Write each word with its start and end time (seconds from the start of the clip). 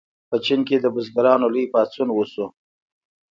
په 0.29 0.35
چین 0.45 0.61
کې 0.67 0.75
د 0.79 0.85
بزګرانو 0.95 1.45
لوی 1.53 1.65
پاڅون 1.73 2.09
وشو. 2.13 2.45